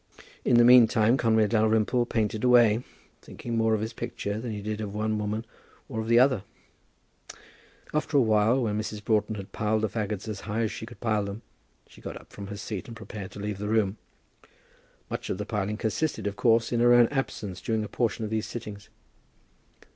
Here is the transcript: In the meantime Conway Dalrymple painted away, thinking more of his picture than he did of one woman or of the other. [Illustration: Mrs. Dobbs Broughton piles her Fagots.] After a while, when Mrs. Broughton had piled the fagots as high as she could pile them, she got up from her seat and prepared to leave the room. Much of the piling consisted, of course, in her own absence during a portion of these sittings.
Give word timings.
In 0.43 0.57
the 0.57 0.63
meantime 0.63 1.15
Conway 1.15 1.45
Dalrymple 1.45 2.07
painted 2.07 2.43
away, 2.43 2.83
thinking 3.21 3.55
more 3.55 3.75
of 3.75 3.81
his 3.81 3.93
picture 3.93 4.39
than 4.39 4.51
he 4.51 4.59
did 4.59 4.81
of 4.81 4.95
one 4.95 5.19
woman 5.19 5.45
or 5.87 6.01
of 6.01 6.07
the 6.07 6.17
other. 6.17 6.41
[Illustration: 7.93 7.93
Mrs. 7.93 7.93
Dobbs 7.93 7.93
Broughton 7.93 7.93
piles 7.93 7.93
her 7.93 7.97
Fagots.] 7.97 7.97
After 8.01 8.17
a 8.17 8.21
while, 8.21 8.63
when 8.63 8.79
Mrs. 8.81 9.05
Broughton 9.05 9.35
had 9.35 9.51
piled 9.51 9.81
the 9.83 9.89
fagots 9.89 10.27
as 10.27 10.39
high 10.41 10.61
as 10.61 10.71
she 10.71 10.87
could 10.87 10.99
pile 11.01 11.25
them, 11.25 11.41
she 11.87 12.01
got 12.01 12.19
up 12.19 12.33
from 12.33 12.47
her 12.47 12.57
seat 12.57 12.87
and 12.87 12.97
prepared 12.97 13.29
to 13.29 13.39
leave 13.39 13.59
the 13.59 13.67
room. 13.69 13.97
Much 15.11 15.29
of 15.29 15.37
the 15.37 15.45
piling 15.45 15.77
consisted, 15.77 16.25
of 16.25 16.35
course, 16.35 16.71
in 16.71 16.79
her 16.79 16.95
own 16.95 17.07
absence 17.09 17.61
during 17.61 17.83
a 17.83 17.87
portion 17.87 18.23
of 18.25 18.31
these 18.31 18.47
sittings. 18.47 18.89